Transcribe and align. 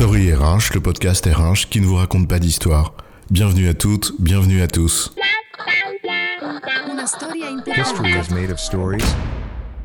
Story 0.00 0.32
RH, 0.32 0.72
le 0.72 0.80
podcast 0.80 1.26
RH 1.26 1.68
qui 1.68 1.78
ne 1.78 1.84
vous 1.84 1.96
raconte 1.96 2.26
pas 2.26 2.38
d'histoire. 2.38 2.94
Bienvenue 3.30 3.68
à 3.68 3.74
toutes, 3.74 4.14
bienvenue 4.18 4.62
à 4.62 4.66
tous. 4.66 5.12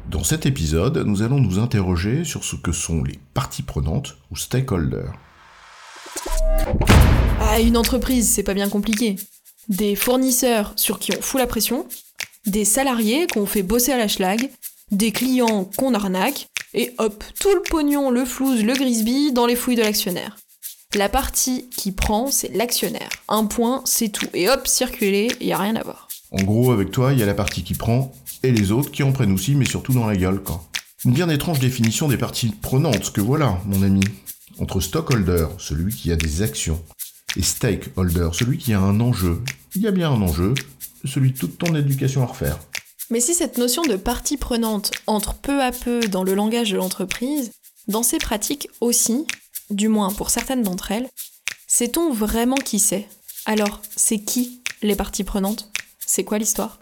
Dans 0.09 0.23
cet 0.23 0.45
épisode, 0.45 0.99
nous 0.99 1.21
allons 1.21 1.41
nous 1.41 1.59
interroger 1.59 2.23
sur 2.23 2.45
ce 2.45 2.55
que 2.55 2.71
sont 2.71 3.03
les 3.03 3.19
parties 3.33 3.61
prenantes 3.61 4.15
ou 4.31 4.37
stakeholders. 4.37 5.11
Ah, 7.41 7.59
une 7.59 7.75
entreprise, 7.75 8.29
c'est 8.29 8.43
pas 8.43 8.53
bien 8.53 8.69
compliqué. 8.69 9.17
Des 9.67 9.97
fournisseurs 9.97 10.71
sur 10.77 10.97
qui 10.97 11.11
on 11.13 11.21
fout 11.21 11.41
la 11.41 11.47
pression, 11.47 11.89
des 12.45 12.63
salariés 12.63 13.27
qu'on 13.33 13.45
fait 13.45 13.63
bosser 13.63 13.91
à 13.91 13.97
la 13.97 14.07
schlag, 14.07 14.49
des 14.91 15.11
clients 15.11 15.69
qu'on 15.75 15.93
arnaque, 15.93 16.47
et 16.75 16.93
hop, 16.97 17.23
tout 17.39 17.53
le 17.55 17.61
pognon, 17.61 18.11
le 18.11 18.25
flouze, 18.25 18.63
le 18.63 18.73
grisby 18.73 19.31
dans 19.31 19.47
les 19.47 19.55
fouilles 19.55 19.77
de 19.77 19.81
l'actionnaire. 19.81 20.37
La 20.93 21.09
partie 21.09 21.67
qui 21.75 21.91
prend, 21.91 22.29
c'est 22.29 22.53
l'actionnaire. 22.53 23.09
Un 23.27 23.45
point, 23.45 23.81
c'est 23.85 24.09
tout. 24.09 24.27
Et 24.33 24.49
hop, 24.49 24.67
circuler, 24.67 25.29
y 25.41 25.51
a 25.51 25.57
rien 25.57 25.75
à 25.75 25.83
voir. 25.83 26.07
En 26.31 26.43
gros, 26.43 26.71
avec 26.71 26.91
toi, 26.91 27.13
il 27.13 27.19
y 27.19 27.23
a 27.23 27.25
la 27.25 27.33
partie 27.33 27.63
qui 27.63 27.73
prend 27.73 28.13
et 28.43 28.51
les 28.51 28.71
autres 28.71 28.91
qui 28.91 29.03
en 29.03 29.11
prennent 29.11 29.31
aussi, 29.31 29.55
mais 29.55 29.65
surtout 29.65 29.93
dans 29.93 30.05
la 30.05 30.15
gueule, 30.15 30.41
quoi. 30.41 30.63
Une 31.03 31.13
bien 31.13 31.29
étrange 31.29 31.59
définition 31.59 32.07
des 32.07 32.17
parties 32.17 32.53
prenantes 32.61 33.11
que 33.11 33.21
voilà, 33.21 33.59
mon 33.65 33.81
ami. 33.81 34.03
Entre 34.59 34.79
stockholder, 34.79 35.47
celui 35.57 35.93
qui 35.93 36.11
a 36.11 36.15
des 36.15 36.41
actions, 36.41 36.81
et 37.37 37.41
stakeholder, 37.41 38.29
celui 38.33 38.57
qui 38.57 38.73
a 38.73 38.79
un 38.79 38.99
enjeu. 38.99 39.41
Il 39.75 39.81
y 39.81 39.87
a 39.87 39.91
bien 39.91 40.11
un 40.11 40.21
enjeu, 40.21 40.53
celui 41.03 41.31
de 41.31 41.37
toute 41.37 41.57
ton 41.57 41.75
éducation 41.75 42.23
à 42.23 42.27
refaire. 42.27 42.59
Mais 43.11 43.19
si 43.19 43.35
cette 43.35 43.59
notion 43.59 43.83
de 43.83 43.97
partie 43.97 44.35
prenante 44.35 44.89
entre 45.05 45.35
peu 45.35 45.61
à 45.61 45.71
peu 45.71 45.99
dans 46.07 46.23
le 46.23 46.33
langage 46.33 46.71
de 46.71 46.77
l'entreprise, 46.77 47.51
dans 47.87 48.01
ses 48.01 48.17
pratiques 48.17 48.67
aussi, 48.81 49.27
du 49.69 49.89
moins 49.89 50.11
pour 50.11 50.31
certaines 50.31 50.63
d'entre 50.63 50.91
elles, 50.91 51.07
sait-on 51.67 52.11
vraiment 52.11 52.55
qui 52.55 52.79
c'est? 52.79 53.07
Alors, 53.45 53.79
c'est 53.95 54.17
qui 54.17 54.63
les 54.81 54.95
parties 54.95 55.23
prenantes? 55.23 55.69
C'est 55.99 56.23
quoi 56.23 56.39
l'histoire? 56.39 56.79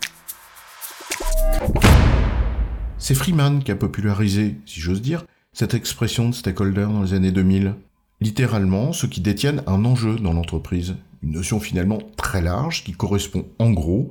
C'est 2.98 3.16
Freeman 3.16 3.62
qui 3.62 3.72
a 3.72 3.76
popularisé, 3.76 4.56
si 4.66 4.80
j'ose 4.80 5.02
dire, 5.02 5.26
cette 5.52 5.74
expression 5.74 6.30
de 6.30 6.36
stakeholder 6.36 6.86
dans 6.86 7.04
les 7.04 7.14
années 7.14 7.34
2000. 7.34 7.76
Littéralement, 8.22 8.94
ceux 8.94 9.10
qui 9.10 9.20
détiennent 9.20 9.62
un 9.68 9.84
enjeu 9.84 10.16
dans 10.16 10.32
l'entreprise. 10.32 10.96
Une 11.22 11.34
notion 11.34 11.60
finalement 11.60 12.00
très 12.16 12.42
large 12.42 12.86
qui 12.86 12.94
correspond 12.94 13.46
en 13.60 13.72
gros 13.72 14.10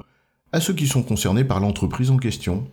à 0.52 0.60
ceux 0.60 0.74
qui 0.74 0.86
sont 0.86 1.02
concernés 1.02 1.44
par 1.44 1.60
l'entreprise 1.60 2.10
en 2.10 2.18
question. 2.18 2.68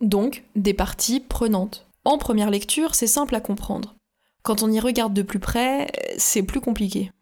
Donc, 0.00 0.44
des 0.56 0.74
parties 0.74 1.20
prenantes. 1.20 1.86
En 2.04 2.16
première 2.16 2.50
lecture, 2.50 2.94
c'est 2.94 3.06
simple 3.06 3.34
à 3.34 3.40
comprendre. 3.40 3.96
Quand 4.42 4.62
on 4.62 4.70
y 4.70 4.80
regarde 4.80 5.12
de 5.12 5.22
plus 5.22 5.38
près, 5.38 5.90
c'est 6.16 6.42
plus 6.42 6.60
compliqué. 6.60 7.12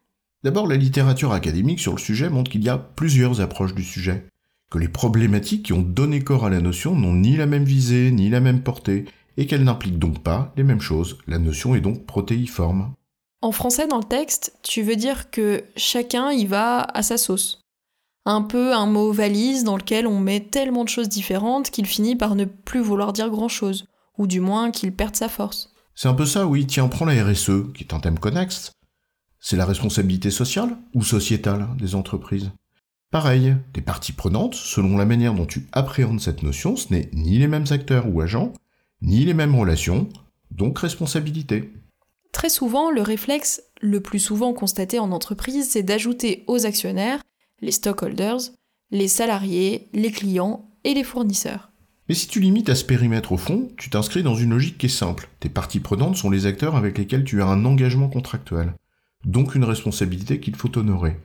D'abord, 0.44 0.69
la 0.69 0.77
littérature 0.77 1.33
académique 1.33 1.81
sur 1.81 1.92
le 1.92 1.98
sujet 1.98 2.31
montre 2.31 2.50
qu'il 2.50 2.62
y 2.62 2.69
a 2.69 2.78
plusieurs 2.78 3.41
approches 3.41 3.75
du 3.75 3.83
sujet, 3.83 4.25
que 4.70 4.78
les 4.78 4.89
problématiques 4.89 5.64
qui 5.64 5.72
ont 5.72 5.83
donné 5.83 6.20
corps 6.20 6.44
à 6.44 6.50
la 6.50 6.61
notion 6.61 6.94
n'ont 6.94 7.14
ni 7.14 7.36
la 7.36 7.47
même 7.47 7.64
visée, 7.64 8.12
ni 8.12 8.31
la 8.31 8.39
même 8.39 8.62
portée, 8.62 9.06
et 9.36 9.47
qu'elles 9.47 9.64
n'impliquent 9.64 9.98
donc 9.98 10.22
pas 10.22 10.53
les 10.56 10.62
mêmes 10.62 10.81
choses. 10.81 11.19
La 11.27 11.39
notion 11.39 11.75
est 11.75 11.81
donc 11.81 12.06
protéiforme. 12.06 12.92
En 13.41 13.53
français, 13.53 13.89
dans 13.89 13.98
le 13.98 14.05
texte, 14.05 14.56
tu 14.62 14.83
veux 14.83 14.97
dire 14.97 15.31
que 15.31 15.64
chacun 15.77 16.31
y 16.31 16.47
va 16.47 16.83
à 16.83 17.03
sa 17.03 17.16
sauce. 17.16 17.61
Un 18.31 18.43
peu 18.43 18.75
un 18.75 18.84
mot 18.84 19.11
valise 19.11 19.65
dans 19.65 19.79
lequel 19.79 20.07
on 20.07 20.21
met 20.21 20.41
tellement 20.41 20.84
de 20.84 20.91
choses 20.91 21.09
différentes 21.09 21.71
qu'il 21.71 21.87
finit 21.87 22.15
par 22.15 22.34
ne 22.34 22.45
plus 22.45 22.81
vouloir 22.81 23.15
dire 23.15 23.31
grand-chose, 23.31 23.87
ou 24.19 24.27
du 24.27 24.41
moins 24.41 24.71
qu'il 24.71 24.93
perde 24.93 25.17
sa 25.17 25.31
force. 25.31 25.73
C'est 25.95 26.09
un 26.09 26.15
peu 26.15 26.27
ça, 26.27 26.47
oui. 26.47 26.67
Tiens, 26.67 26.89
prends 26.89 27.06
la 27.06 27.25
RSE, 27.25 27.73
qui 27.73 27.84
est 27.84 27.95
un 27.95 28.01
thème 28.01 28.19
connexe. 28.19 28.73
C'est 29.41 29.56
la 29.56 29.65
responsabilité 29.65 30.31
sociale 30.31 30.77
ou 30.93 31.03
sociétale 31.03 31.69
des 31.79 31.94
entreprises? 31.94 32.50
Pareil, 33.11 33.56
des 33.72 33.81
parties 33.81 34.12
prenantes, 34.12 34.55
selon 34.55 34.99
la 34.99 35.06
manière 35.06 35.33
dont 35.33 35.47
tu 35.47 35.67
appréhendes 35.72 36.21
cette 36.21 36.43
notion, 36.43 36.77
ce 36.77 36.93
n'est 36.93 37.09
ni 37.15 37.38
les 37.38 37.49
mêmes 37.49 37.65
acteurs 37.71 38.15
ou 38.15 38.21
agents, 38.21 38.53
ni 39.00 39.25
les 39.25 39.33
mêmes 39.33 39.55
relations, 39.55 40.06
donc 40.50 40.81
responsabilité. 40.81 41.72
Très 42.33 42.50
souvent, 42.50 42.91
le 42.91 43.00
réflexe 43.00 43.62
le 43.81 44.03
plus 44.03 44.19
souvent 44.19 44.53
constaté 44.53 44.99
en 44.99 45.12
entreprise, 45.12 45.71
c'est 45.71 45.83
d'ajouter 45.83 46.44
aux 46.47 46.67
actionnaires 46.67 47.22
les 47.60 47.72
stockholders, 47.72 48.41
les 48.91 49.08
salariés, 49.08 49.88
les 49.92 50.10
clients 50.10 50.69
et 50.84 50.94
les 50.94 51.04
fournisseurs. 51.04 51.70
Mais 52.08 52.14
si 52.14 52.26
tu 52.26 52.41
limites 52.41 52.70
à 52.70 52.74
ce 52.74 52.84
périmètre 52.84 53.32
au 53.32 53.36
fond, 53.36 53.69
tu 53.76 53.91
t'inscris 53.91 54.22
dans 54.22 54.34
une 54.34 54.50
logique 54.50 54.78
qui 54.78 54.86
est 54.86 54.88
simple. 54.88 55.28
Tes 55.41 55.50
parties 55.50 55.80
prenantes 55.80 56.16
sont 56.16 56.30
les 56.30 56.46
acteurs 56.46 56.74
avec 56.74 56.96
lesquels 56.96 57.24
tu 57.24 57.42
as 57.42 57.46
un 57.46 57.64
engagement 57.66 58.08
contractuel, 58.08 58.72
donc 59.24 59.54
une 59.54 59.64
responsabilité 59.64 60.41
qu'il 60.41 60.56
faut 60.56 60.76
honorer. 60.78 61.16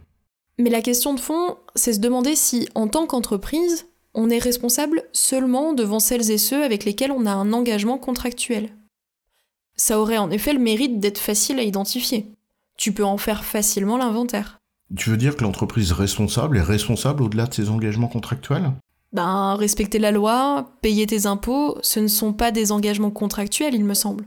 Mais 0.59 0.69
la 0.69 0.81
question 0.81 1.13
de 1.13 1.19
fond, 1.19 1.57
c'est 1.75 1.93
se 1.93 1.99
demander 1.99 2.35
si, 2.35 2.67
en 2.75 2.87
tant 2.87 3.07
qu'entreprise, 3.07 3.87
on 4.13 4.29
est 4.29 4.39
responsable 4.39 5.03
seulement 5.13 5.73
devant 5.73 5.99
celles 5.99 6.29
et 6.31 6.37
ceux 6.37 6.63
avec 6.63 6.83
lesquels 6.83 7.11
on 7.11 7.25
a 7.25 7.31
un 7.31 7.53
engagement 7.53 7.97
contractuel. 7.97 8.69
Ça 9.75 9.99
aurait 9.99 10.17
en 10.17 10.29
effet 10.29 10.53
le 10.53 10.59
mérite 10.59 10.99
d'être 10.99 11.17
facile 11.17 11.59
à 11.59 11.63
identifier. 11.63 12.27
Tu 12.77 12.91
peux 12.91 13.05
en 13.05 13.17
faire 13.17 13.43
facilement 13.43 13.97
l'inventaire. 13.97 14.59
Tu 14.95 15.09
veux 15.09 15.17
dire 15.17 15.35
que 15.35 15.43
l'entreprise 15.43 15.91
responsable 15.91 16.57
est 16.57 16.61
responsable 16.61 17.23
au-delà 17.23 17.47
de 17.47 17.53
ses 17.53 17.69
engagements 17.69 18.07
contractuels? 18.07 18.71
Ben, 19.11 19.55
respecter 19.55 19.99
la 19.99 20.11
loi, 20.11 20.69
payer 20.81 21.07
tes 21.07 21.25
impôts, 21.25 21.77
ce 21.81 21.99
ne 21.99 22.07
sont 22.07 22.33
pas 22.33 22.51
des 22.51 22.71
engagements 22.71 23.11
contractuels, 23.11 23.75
il 23.75 23.85
me 23.85 23.93
semble. 23.93 24.25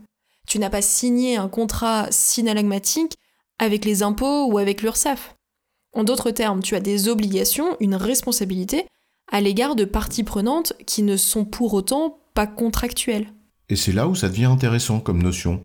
Tu 0.48 0.58
n'as 0.58 0.70
pas 0.70 0.82
signé 0.82 1.36
un 1.36 1.48
contrat 1.48 2.06
synalagmatique 2.10 3.16
avec 3.58 3.84
les 3.84 4.02
impôts 4.02 4.46
ou 4.46 4.58
avec 4.58 4.82
l'URSSAF. 4.82 5.34
En 5.92 6.04
d'autres 6.04 6.30
termes, 6.30 6.62
tu 6.62 6.74
as 6.74 6.80
des 6.80 7.08
obligations, 7.08 7.76
une 7.80 7.94
responsabilité 7.94 8.86
à 9.32 9.40
l'égard 9.40 9.74
de 9.74 9.84
parties 9.84 10.24
prenantes 10.24 10.72
qui 10.86 11.02
ne 11.02 11.16
sont 11.16 11.44
pour 11.44 11.74
autant 11.74 12.18
pas 12.34 12.46
contractuelles. 12.46 13.32
Et 13.68 13.76
c'est 13.76 13.92
là 13.92 14.06
où 14.06 14.14
ça 14.14 14.28
devient 14.28 14.44
intéressant 14.44 15.00
comme 15.00 15.22
notion. 15.22 15.64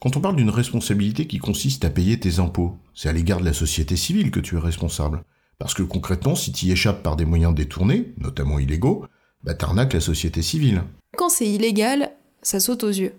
Quand 0.00 0.16
on 0.16 0.20
parle 0.20 0.36
d'une 0.36 0.50
responsabilité 0.50 1.26
qui 1.26 1.38
consiste 1.38 1.84
à 1.84 1.90
payer 1.90 2.20
tes 2.20 2.38
impôts, 2.38 2.76
c'est 2.94 3.08
à 3.08 3.12
l'égard 3.12 3.40
de 3.40 3.44
la 3.44 3.52
société 3.52 3.96
civile 3.96 4.30
que 4.30 4.38
tu 4.38 4.54
es 4.54 4.60
responsable. 4.60 5.24
Parce 5.58 5.74
que 5.74 5.82
concrètement, 5.82 6.36
si 6.36 6.52
tu 6.52 6.66
y 6.66 6.70
échappes 6.70 7.02
par 7.02 7.16
des 7.16 7.24
moyens 7.24 7.52
détournés, 7.52 8.14
notamment 8.16 8.60
illégaux, 8.60 9.06
bah 9.42 9.54
t'arnaques 9.54 9.94
la 9.94 10.00
société 10.00 10.40
civile. 10.40 10.84
Quand 11.16 11.28
c'est 11.28 11.48
illégal, 11.48 12.12
ça 12.42 12.60
saute 12.60 12.84
aux 12.84 12.90
yeux. 12.90 13.14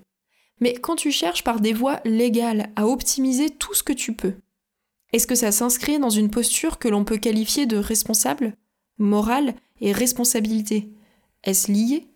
Mais 0.61 0.73
quand 0.73 0.95
tu 0.95 1.11
cherches 1.11 1.43
par 1.43 1.59
des 1.59 1.73
voies 1.73 1.99
légales 2.05 2.69
à 2.77 2.87
optimiser 2.87 3.49
tout 3.49 3.73
ce 3.73 3.83
que 3.83 3.93
tu 3.93 4.13
peux, 4.13 4.35
est-ce 5.11 5.27
que 5.27 5.35
ça 5.35 5.51
s'inscrit 5.51 5.99
dans 5.99 6.09
une 6.09 6.29
posture 6.29 6.79
que 6.79 6.87
l'on 6.87 7.03
peut 7.03 7.17
qualifier 7.17 7.65
de 7.65 7.77
responsable, 7.77 8.55
morale 8.97 9.55
et 9.81 9.91
responsabilité? 9.91 10.89
Est-ce 11.43 11.69
lié? 11.71 12.07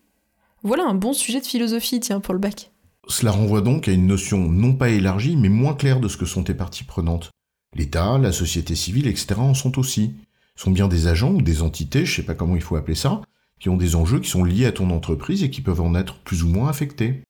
Voilà 0.61 0.85
un 0.85 0.93
bon 0.93 1.11
sujet 1.11 1.41
de 1.41 1.45
philosophie, 1.45 1.99
tiens, 1.99 2.21
pour 2.21 2.33
le 2.33 2.39
bac. 2.39 2.71
Cela 3.07 3.31
renvoie 3.31 3.61
donc 3.61 3.87
à 3.87 3.91
une 3.91 4.07
notion 4.07 4.49
non 4.49 4.73
pas 4.73 4.89
élargie, 4.89 5.35
mais 5.35 5.49
moins 5.49 5.73
claire 5.73 5.99
de 5.99 6.07
ce 6.07 6.17
que 6.17 6.25
sont 6.25 6.43
tes 6.43 6.53
parties 6.53 6.85
prenantes. 6.85 7.31
L'État, 7.75 8.17
la 8.17 8.31
société 8.31 8.75
civile, 8.75 9.07
etc. 9.07 9.35
en 9.37 9.53
sont 9.53 9.77
aussi. 9.79 10.13
sont 10.55 10.71
bien 10.71 10.87
des 10.87 11.07
agents 11.07 11.33
ou 11.33 11.41
des 11.41 11.61
entités, 11.61 12.05
je 12.05 12.15
sais 12.15 12.23
pas 12.23 12.35
comment 12.35 12.55
il 12.55 12.61
faut 12.61 12.75
appeler 12.75 12.95
ça, 12.95 13.21
qui 13.59 13.69
ont 13.69 13.77
des 13.77 13.95
enjeux 13.95 14.19
qui 14.19 14.29
sont 14.29 14.43
liés 14.43 14.65
à 14.65 14.71
ton 14.71 14.89
entreprise 14.91 15.43
et 15.43 15.49
qui 15.49 15.61
peuvent 15.61 15.81
en 15.81 15.95
être 15.95 16.19
plus 16.19 16.43
ou 16.43 16.47
moins 16.47 16.69
affectés. 16.69 17.23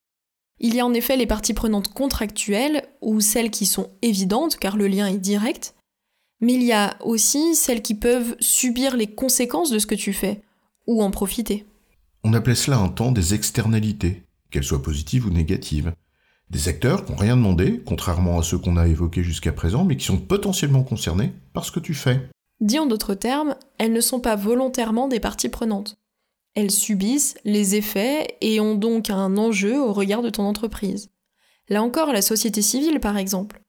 Il 0.59 0.75
y 0.75 0.79
a 0.79 0.85
en 0.85 0.93
effet 0.93 1.17
les 1.17 1.25
parties 1.25 1.53
prenantes 1.53 1.93
contractuelles, 1.93 2.83
ou 3.01 3.21
celles 3.21 3.51
qui 3.51 3.65
sont 3.65 3.89
évidentes, 4.01 4.57
car 4.57 4.77
le 4.77 4.87
lien 4.87 5.07
est 5.07 5.17
direct, 5.17 5.75
mais 6.41 6.53
il 6.53 6.63
y 6.63 6.73
a 6.73 6.97
aussi 7.01 7.55
celles 7.55 7.81
qui 7.81 7.95
peuvent 7.95 8.35
subir 8.39 8.97
les 8.97 9.07
conséquences 9.07 9.71
de 9.71 9.79
ce 9.79 9.87
que 9.87 9.95
tu 9.95 10.13
fais, 10.13 10.41
ou 10.85 11.01
en 11.01 11.09
profiter. 11.09 11.65
On 12.23 12.33
appelait 12.33 12.55
cela 12.55 12.77
un 12.77 12.89
temps 12.89 13.11
des 13.11 13.33
externalités 13.33 14.23
qu'elles 14.53 14.63
soient 14.63 14.81
positives 14.81 15.25
ou 15.25 15.31
négatives. 15.31 15.93
Des 16.49 16.69
acteurs 16.69 17.03
qui 17.03 17.11
n'ont 17.11 17.17
rien 17.17 17.35
demandé, 17.35 17.81
contrairement 17.83 18.37
à 18.37 18.43
ceux 18.43 18.59
qu'on 18.59 18.77
a 18.77 18.87
évoqués 18.87 19.23
jusqu'à 19.23 19.51
présent, 19.51 19.83
mais 19.83 19.97
qui 19.97 20.05
sont 20.05 20.19
potentiellement 20.19 20.83
concernés 20.83 21.33
par 21.53 21.65
ce 21.65 21.71
que 21.71 21.79
tu 21.79 21.95
fais. 21.95 22.29
Dit 22.61 22.77
en 22.77 22.85
d'autres 22.85 23.15
termes, 23.15 23.55
elles 23.79 23.91
ne 23.91 24.01
sont 24.01 24.19
pas 24.19 24.35
volontairement 24.35 25.07
des 25.07 25.19
parties 25.19 25.49
prenantes. 25.49 25.97
Elles 26.53 26.71
subissent 26.71 27.35
les 27.43 27.75
effets 27.75 28.37
et 28.41 28.59
ont 28.59 28.75
donc 28.75 29.09
un 29.09 29.37
enjeu 29.37 29.81
au 29.81 29.91
regard 29.91 30.21
de 30.21 30.29
ton 30.29 30.43
entreprise. 30.43 31.09
Là 31.67 31.81
encore, 31.81 32.13
la 32.13 32.21
société 32.21 32.61
civile, 32.61 32.99
par 32.99 33.17
exemple. 33.17 33.61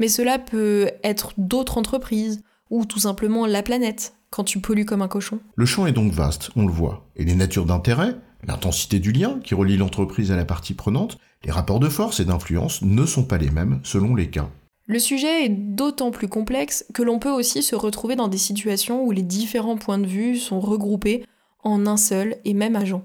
Mais 0.00 0.08
cela 0.08 0.40
peut 0.40 0.90
être 1.04 1.34
d'autres 1.38 1.78
entreprises, 1.78 2.42
ou 2.70 2.84
tout 2.84 2.98
simplement 2.98 3.46
la 3.46 3.62
planète, 3.62 4.14
quand 4.30 4.42
tu 4.42 4.58
pollues 4.58 4.86
comme 4.86 5.02
un 5.02 5.08
cochon. 5.08 5.38
Le 5.54 5.66
champ 5.66 5.86
est 5.86 5.92
donc 5.92 6.10
vaste, 6.10 6.50
on 6.56 6.66
le 6.66 6.72
voit. 6.72 7.08
Et 7.14 7.24
les 7.24 7.36
natures 7.36 7.66
d'intérêt, 7.66 8.16
L'intensité 8.46 8.98
du 8.98 9.12
lien 9.12 9.38
qui 9.42 9.54
relie 9.54 9.76
l'entreprise 9.76 10.32
à 10.32 10.36
la 10.36 10.44
partie 10.44 10.74
prenante, 10.74 11.18
les 11.44 11.52
rapports 11.52 11.80
de 11.80 11.88
force 11.88 12.20
et 12.20 12.24
d'influence 12.24 12.82
ne 12.82 13.06
sont 13.06 13.24
pas 13.24 13.38
les 13.38 13.50
mêmes 13.50 13.80
selon 13.84 14.14
les 14.14 14.30
cas. 14.30 14.48
Le 14.86 14.98
sujet 14.98 15.44
est 15.44 15.48
d'autant 15.48 16.10
plus 16.10 16.28
complexe 16.28 16.84
que 16.92 17.02
l'on 17.02 17.20
peut 17.20 17.30
aussi 17.30 17.62
se 17.62 17.76
retrouver 17.76 18.16
dans 18.16 18.28
des 18.28 18.38
situations 18.38 19.04
où 19.04 19.12
les 19.12 19.22
différents 19.22 19.76
points 19.76 19.98
de 19.98 20.06
vue 20.06 20.36
sont 20.36 20.60
regroupés 20.60 21.24
en 21.62 21.86
un 21.86 21.96
seul 21.96 22.36
et 22.44 22.52
même 22.52 22.74
agent. 22.74 23.04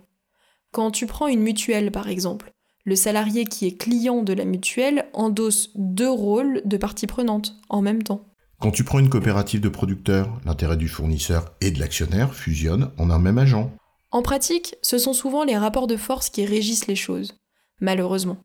Quand 0.71 0.89
tu 0.91 1.05
prends 1.05 1.27
une 1.27 1.41
mutuelle 1.41 1.91
par 1.91 2.07
exemple, 2.07 2.51
Le 2.83 2.95
salarié 2.95 3.43
qui 3.43 3.67
est 3.67 3.75
client 3.75 4.23
de 4.23 4.31
la 4.31 4.45
mutuelle 4.45 5.07
endosse 5.11 5.71
deux 5.75 6.09
rôles 6.09 6.61
de 6.63 6.77
partie 6.77 7.05
prenante 7.05 7.53
en 7.67 7.81
même 7.81 8.01
temps. 8.01 8.21
Quand 8.61 8.71
tu 8.71 8.85
prends 8.85 8.99
une 8.99 9.09
coopérative 9.09 9.59
de 9.59 9.67
producteurs, 9.67 10.39
l'intérêt 10.45 10.77
du 10.77 10.87
fournisseur 10.87 11.53
et 11.59 11.71
de 11.71 11.81
l'actionnaire 11.81 12.33
fusionnent 12.33 12.89
en 12.97 13.09
un 13.09 13.19
même 13.19 13.39
agent. 13.39 13.73
En 14.11 14.21
pratique, 14.21 14.75
ce 14.81 14.97
sont 14.97 15.13
souvent 15.13 15.43
les 15.43 15.57
rapports 15.57 15.87
de 15.87 15.97
force 15.97 16.29
qui 16.29 16.45
régissent 16.45 16.87
les 16.87 16.95
choses, 16.95 17.35
malheureusement. 17.81 18.37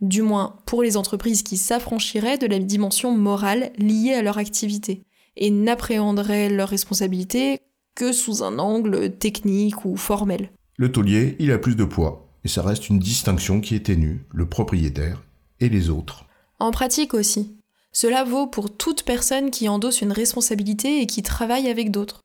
Du 0.00 0.22
moins 0.22 0.56
pour 0.66 0.82
les 0.82 0.96
entreprises 0.96 1.42
qui 1.42 1.56
s'affranchiraient 1.56 2.38
de 2.38 2.46
la 2.46 2.58
dimension 2.58 3.16
morale 3.16 3.72
liée 3.78 4.14
à 4.14 4.22
leur 4.22 4.38
activité 4.38 5.02
et 5.36 5.50
n'appréhenderaient 5.50 6.50
leurs 6.50 6.68
responsabilités 6.68 7.60
que 7.94 8.12
sous 8.12 8.44
un 8.44 8.58
angle 8.58 9.16
technique 9.16 9.84
ou 9.84 9.96
formel. 9.96 10.50
Le 10.76 10.92
taulier, 10.92 11.36
il 11.40 11.50
a 11.50 11.58
plus 11.58 11.74
de 11.74 11.84
poids, 11.84 12.28
et 12.44 12.48
ça 12.48 12.62
reste 12.62 12.88
une 12.88 13.00
distinction 13.00 13.60
qui 13.60 13.74
est 13.74 13.86
ténue, 13.86 14.24
le 14.32 14.48
propriétaire 14.48 15.24
et 15.58 15.68
les 15.68 15.90
autres. 15.90 16.26
En 16.60 16.70
pratique 16.70 17.14
aussi. 17.14 17.56
Cela 17.92 18.22
vaut 18.22 18.46
pour 18.46 18.76
toute 18.76 19.02
personne 19.02 19.50
qui 19.50 19.68
endosse 19.68 20.02
une 20.02 20.12
responsabilité 20.12 21.00
et 21.00 21.06
qui 21.06 21.22
travaille 21.22 21.68
avec 21.68 21.90
d'autres. 21.90 22.20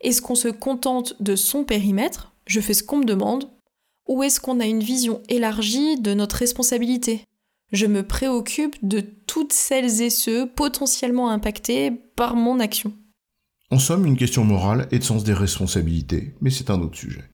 Est-ce 0.00 0.22
qu'on 0.22 0.34
se 0.34 0.48
contente 0.48 1.14
de 1.20 1.34
son 1.34 1.64
périmètre, 1.64 2.32
je 2.46 2.60
fais 2.60 2.74
ce 2.74 2.82
qu'on 2.84 2.98
me 2.98 3.04
demande, 3.04 3.50
ou 4.06 4.22
est-ce 4.22 4.40
qu'on 4.40 4.60
a 4.60 4.66
une 4.66 4.82
vision 4.82 5.22
élargie 5.28 6.00
de 6.00 6.14
notre 6.14 6.36
responsabilité? 6.36 7.22
Je 7.72 7.86
me 7.86 8.02
préoccupe 8.02 8.76
de 8.82 9.00
toutes 9.00 9.52
celles 9.52 10.00
et 10.00 10.10
ceux 10.10 10.48
potentiellement 10.48 11.30
impactés 11.30 11.90
par 12.16 12.34
mon 12.34 12.60
action. 12.60 12.92
En 13.70 13.78
somme, 13.78 14.06
une 14.06 14.16
question 14.16 14.44
morale 14.44 14.88
et 14.92 14.98
de 14.98 15.04
sens 15.04 15.24
des 15.24 15.34
responsabilités, 15.34 16.34
mais 16.40 16.50
c'est 16.50 16.70
un 16.70 16.80
autre 16.80 16.96
sujet. 16.96 17.24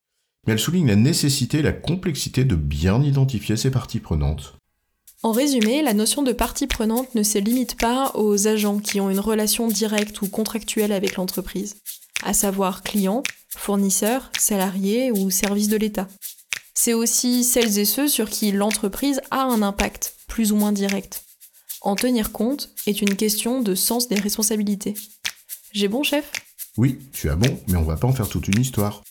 Mais 0.46 0.54
elle 0.54 0.58
souligne 0.58 0.88
la 0.88 0.96
nécessité 0.96 1.58
et 1.58 1.62
la 1.62 1.72
complexité 1.72 2.44
de 2.44 2.56
bien 2.56 3.00
identifier 3.02 3.56
ces 3.56 3.70
parties 3.70 4.00
prenantes. 4.00 4.54
En 5.22 5.32
résumé, 5.32 5.80
la 5.80 5.94
notion 5.94 6.22
de 6.22 6.32
partie 6.32 6.66
prenante 6.66 7.14
ne 7.14 7.22
se 7.22 7.38
limite 7.38 7.76
pas 7.76 8.10
aux 8.14 8.48
agents 8.48 8.78
qui 8.78 9.00
ont 9.00 9.08
une 9.08 9.20
relation 9.20 9.68
directe 9.68 10.20
ou 10.20 10.28
contractuelle 10.28 10.92
avec 10.92 11.16
l'entreprise, 11.16 11.76
à 12.24 12.32
savoir 12.32 12.82
clients, 12.82 13.22
fournisseurs, 13.56 14.30
salariés 14.38 15.12
ou 15.12 15.30
services 15.30 15.68
de 15.68 15.76
l'État. 15.76 16.08
C'est 16.74 16.94
aussi 16.94 17.44
celles 17.44 17.78
et 17.78 17.84
ceux 17.84 18.08
sur 18.08 18.28
qui 18.28 18.50
l'entreprise 18.50 19.20
a 19.30 19.42
un 19.42 19.62
impact, 19.62 20.16
plus 20.26 20.50
ou 20.50 20.56
moins 20.56 20.72
direct. 20.72 21.24
En 21.82 21.94
tenir 21.96 22.32
compte 22.32 22.70
est 22.86 23.02
une 23.02 23.14
question 23.14 23.60
de 23.60 23.74
sens 23.74 24.08
des 24.08 24.16
responsabilités. 24.16 24.94
J'ai 25.72 25.88
bon, 25.88 26.02
chef? 26.02 26.32
Oui, 26.76 26.98
tu 27.12 27.30
as 27.30 27.36
bon, 27.36 27.60
mais 27.68 27.76
on 27.76 27.84
va 27.84 27.96
pas 27.96 28.08
en 28.08 28.12
faire 28.12 28.28
toute 28.28 28.48
une 28.48 28.60
histoire. 28.60 29.02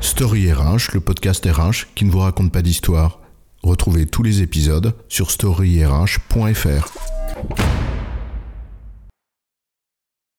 Story 0.00 0.52
RH, 0.52 0.94
le 0.94 1.00
podcast 1.00 1.44
RH 1.44 1.92
qui 1.94 2.04
ne 2.04 2.10
vous 2.10 2.20
raconte 2.20 2.52
pas 2.52 2.62
d'histoire. 2.62 3.20
Retrouvez 3.62 4.06
tous 4.06 4.22
les 4.22 4.42
épisodes 4.42 4.94
sur 5.08 5.30
storyrh.fr. 5.30 7.17